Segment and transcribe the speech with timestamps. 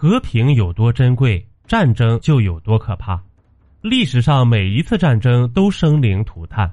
[0.00, 3.22] 和平有多珍贵，战争就有多可怕。
[3.82, 6.72] 历史上每一次战争都生灵涂炭。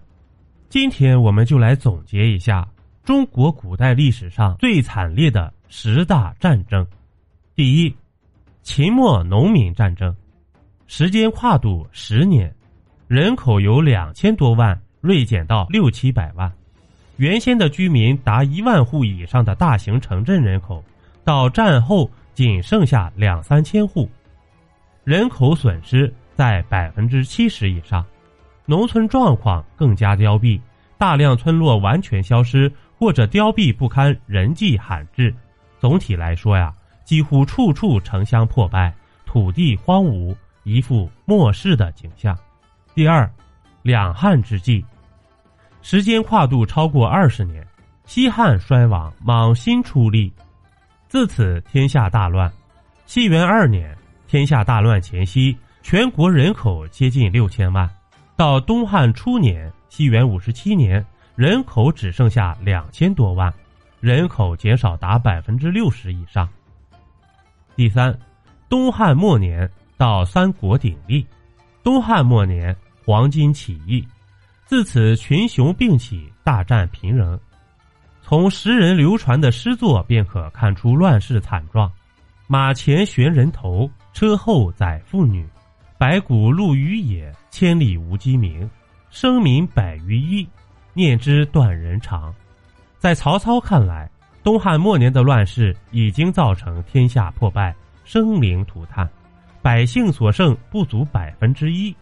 [0.70, 2.66] 今天我们就来总结一下
[3.04, 6.88] 中国古代历史上最惨烈的十大战争。
[7.54, 7.94] 第一，
[8.64, 10.16] 秦末农民战争，
[10.88, 12.50] 时间跨度十年，
[13.10, 16.50] 人口由两千多万锐减到六七百万，
[17.18, 20.82] 原先的居民达一万户以上的大型城镇人口，
[21.26, 24.08] 到战后仅剩下两三千户，
[25.04, 28.06] 人口损失在百分之七十以上。
[28.68, 30.62] 农村状况更加凋敝，
[31.00, 35.34] 大量村落完全消失或者凋敝不堪，人迹罕至。
[35.80, 36.72] 总体来说呀，
[37.04, 38.94] 几乎处处城乡破败，
[39.26, 42.38] 土地荒芜，一副末世的景象。
[42.94, 43.28] 第二，
[43.82, 44.86] 两汉之际，
[45.82, 47.66] 时间跨度超过二十年，
[48.06, 50.32] 西汉衰亡，莽新出立，
[51.08, 52.52] 自此天下大乱。
[53.06, 53.98] 西元二年，
[54.28, 57.90] 天下大乱前夕，全国人口接近六千万。
[58.36, 61.04] 到东汉初年（西元五十七年），
[61.36, 63.54] 人口只剩下两千多万，
[64.02, 66.48] 人口减少达百分之六十以上。
[67.76, 68.18] 第三，
[68.68, 71.26] 东汉末年到三国鼎立，
[71.84, 74.06] 东汉末年黄巾起义，
[74.66, 77.40] 自此群雄并起，大战平仍。
[78.30, 81.90] 从时人流传的诗作便可看出乱世惨状：
[82.46, 85.48] 马前悬人头，车后载妇女。
[85.98, 88.70] 白骨露于野，千里无鸡鸣。
[89.10, 90.46] 生民百余一，
[90.94, 92.36] 念之断人肠。
[92.98, 94.12] 在曹操看来，
[94.44, 99.10] 东汉末年的乱世已经造成天下破败，生灵涂炭，
[99.62, 101.96] 百姓所剩不足百分之一。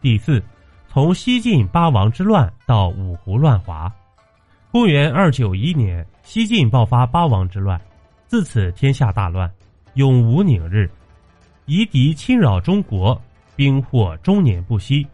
[0.00, 0.42] 第四，
[0.88, 3.88] 从西晋八王之乱到五胡乱华，
[4.72, 7.80] 公元二九一年，西晋爆发八王之乱，
[8.28, 9.50] 自此天下大乱，
[9.94, 10.88] 永无宁日，
[11.66, 13.20] 夷狄侵扰中国。
[13.56, 15.04] 兵祸终年不息。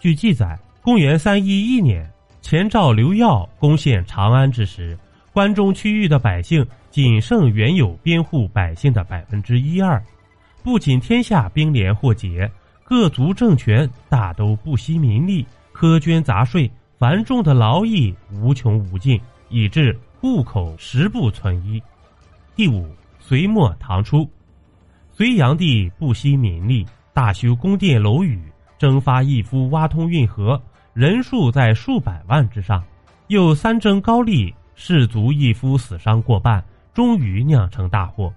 [0.00, 2.10] 据记载，公元三一一年，
[2.40, 4.98] 前赵刘耀攻陷长安之时，
[5.30, 10.02] 关中区域的百姓仅剩原有边户百姓的百分之一二。
[10.64, 12.50] 不仅天下兵连祸结，
[12.82, 16.68] 各族政权大都不惜民力，苛捐杂税，
[17.02, 21.82] 繁重的劳役无穷无尽，以致户口十不存一。
[22.54, 24.24] 第五，隋末唐初，
[25.10, 26.86] 隋炀帝不惜民力。
[27.12, 28.40] 大修宫殿楼宇，
[28.78, 30.62] 征发义夫挖通运河，
[30.94, 32.80] 人数在数百万之上。
[33.26, 36.64] 又三征高丽，士卒义夫死伤过半，
[36.94, 38.32] 终于酿成大祸。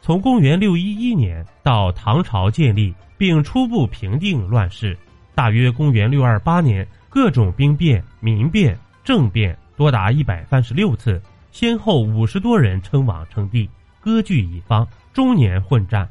[0.00, 4.96] 从公元六一一年到唐朝建立并初步平定乱世，
[5.34, 11.18] 大约公元六二八年，各种兵变、民变、政变多达一百三十六次，
[11.50, 13.66] 先后五十多人称王称帝，
[14.02, 16.06] 割据一方，终年混战。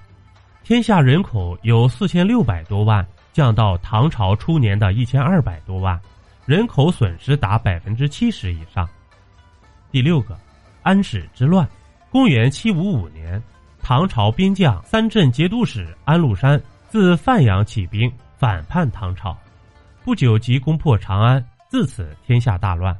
[0.63, 6.01] 天下人口由四千六百多万降到唐朝初年的一千二百多万，
[6.43, 8.89] 人口损失达百分之七十以上。
[9.91, 10.35] 第六个，
[10.81, 11.69] 安史之乱，
[12.09, 13.39] 公元七五五年，
[13.79, 19.37] 唐朝兵将三镇节度使安禄山自范阳起兵反叛唐朝，
[20.05, 22.95] 不久即攻破长安，自此天下大乱，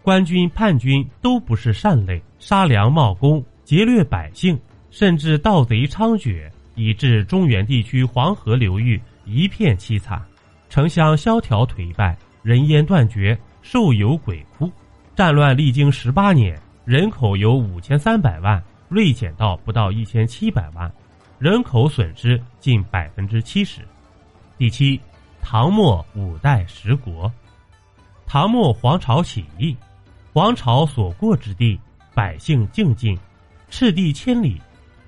[0.00, 4.58] 官军叛军都不是善类，杀良冒功，劫掠百姓，
[4.90, 6.50] 甚至盗贼猖獗。
[6.74, 10.22] 以致中原地区黄河流域一片凄惨，
[10.70, 14.72] 城乡萧条颓败，人烟断绝，兽有鬼哭。
[15.14, 20.90] 战乱历经十八年，人口由五千三百万锐减到不到一千七百万，
[21.38, 23.82] 人口损失近百分之七十。
[24.56, 24.98] 第七，
[25.50, 27.32] 唐末五代十国，
[28.26, 29.74] 唐末皇朝起义，
[30.30, 31.80] 皇朝所过之地，
[32.12, 33.18] 百姓静尽，
[33.70, 34.60] 赤地千里。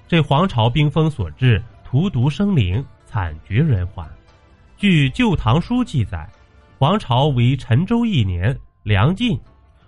[0.09, 4.09] 这皇朝兵锋所至，荼毒生灵，惨绝人寰。
[4.79, 6.27] 据《旧唐书》记载，
[6.79, 9.39] 皇朝为陈州一年，粮尽，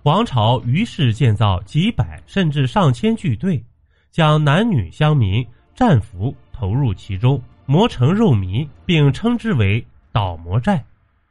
[0.02, 3.64] 皇朝于是建造几百甚至上千巨队，
[4.10, 5.42] 将男女乡民
[5.74, 9.82] 战俘投入其中，磨成肉糜，并称之为
[10.12, 10.84] “倒魔寨”。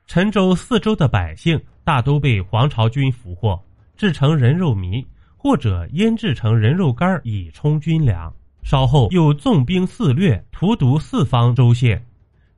[0.08, 3.58] 陈州四周的百姓大都被黄巢军俘获，
[3.96, 5.06] 制成人肉糜，
[5.38, 8.34] 或者腌制成人肉干以充军粮。
[8.64, 12.04] 稍后又纵兵肆掠，荼毒四方州县。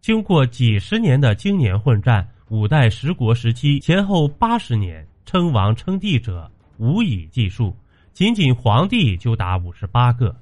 [0.01, 7.73] 经过几十年的经年混战，五代十国时期前后八十年，称王称帝者无以计数，
[8.11, 10.35] 仅仅皇帝就达五十八个。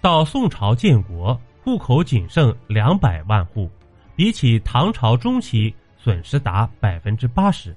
[0.00, 3.70] 到宋朝建国，户口仅剩两百万户，
[4.16, 7.76] 比起唐朝中期损失达百分之八十。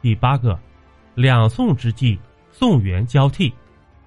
[0.00, 0.58] 第八个，
[1.16, 2.16] 两宋之际，
[2.52, 3.52] 宋元交替。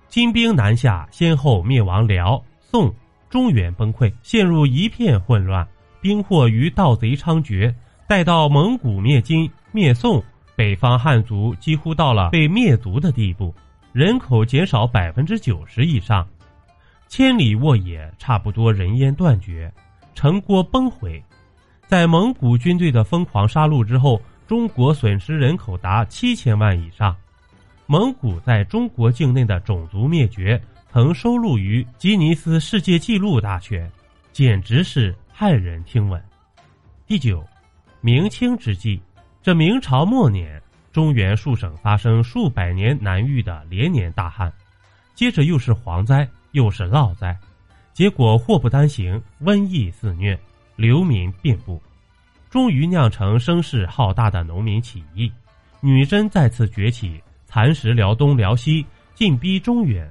[0.07, 2.91] 金兵南下，先后灭亡辽、宋、
[3.29, 5.67] 中原崩溃，陷入一片混乱，
[5.99, 7.75] 兵祸与盗贼猖獗。
[8.07, 10.23] 待到蒙古灭金灭宋，
[10.55, 13.53] 北方汉族几乎到了被灭族的地步，
[13.91, 16.25] 人口减少百分之九十以上，
[17.09, 19.69] 千里沃野，差不多人烟断绝，
[20.15, 21.21] 城郭崩毁。
[21.87, 27.15] 在蒙古军队的疯狂杀戮之后，中国损失人口达七千万以上。
[27.85, 30.61] 蒙古在中国境内的种族灭绝，
[30.91, 33.89] 曾收录于吉尼斯世界纪录大全，
[34.33, 36.21] 简直是骇人听闻。
[37.05, 37.41] 第九。
[37.99, 39.01] 明清之际，
[39.41, 40.61] 这明朝末年，
[40.93, 44.53] 中原数省发生数百年难遇的连年大旱，
[45.15, 47.35] 接着又是蝗灾，又是涝灾，
[47.93, 50.39] 结果祸不单行，瘟疫肆虐，
[50.77, 51.81] 流民遍布，
[52.49, 55.29] 终于酿成声势浩大的农民起义，
[55.81, 58.85] 女真再次崛起，蚕食辽东辽西，
[59.15, 60.09] 进逼中原，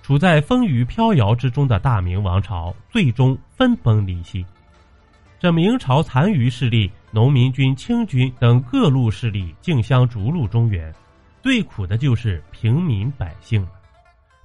[0.00, 4.46] 处在风雨飘摇之中的大明王朝，最终分崩离析。
[5.40, 10.94] 这明朝残余势力、农民军、清军等各路势力竞相逐鹿中原，
[11.42, 13.72] 最苦的就是平民百姓了。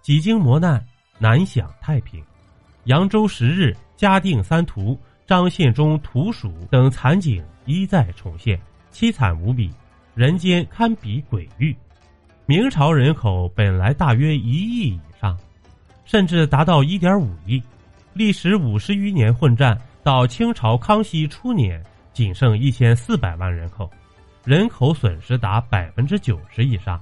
[0.01, 0.83] 几经磨难，
[1.19, 2.23] 难享太平。
[2.85, 8.59] 扬州十日、嘉定三屠、张献忠屠蜀等惨景一再重现，
[8.91, 9.71] 凄惨无比，
[10.15, 11.75] 人间堪比鬼域。
[12.45, 15.37] 明朝人口本来大约一亿以上，
[16.03, 17.63] 甚至达到一点五亿，
[18.13, 19.79] 历时五十余年混战。
[20.03, 21.81] 到清朝康熙初年，
[22.11, 23.89] 仅剩一千四百万人口，
[24.43, 26.99] 人口损失达百分之九十以上。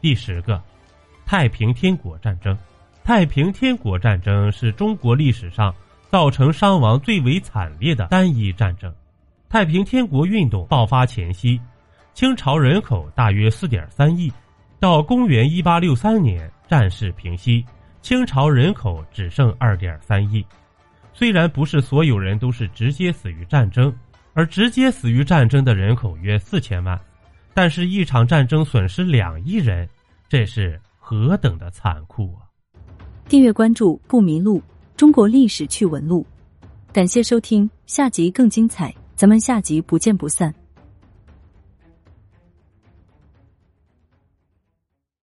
[0.00, 0.58] 第十个，
[1.26, 2.56] 太平天国战争。
[3.04, 5.74] 太平天国战争是中国历史上
[6.12, 8.94] 造成伤亡最为惨烈的单一战争。
[9.48, 11.58] 太平天国运动爆发前夕，
[12.12, 14.30] 清朝人口大约四点三亿，
[14.78, 17.64] 到公元一八六三年，战事平息，
[18.02, 20.44] 清朝人口只剩二点三亿。
[21.14, 23.90] 虽然不是所有人都是直接死于战争，
[24.34, 27.00] 而直接死于战争的人口约四千万，
[27.54, 29.88] 但是，一场战争损失两亿人，
[30.28, 32.44] 这是何等的残酷啊！
[33.30, 34.62] 订阅关注不迷路，
[34.96, 36.24] 中国历史趣闻录，
[36.92, 40.54] 感谢收听，下集更精彩，咱们下集不见不散。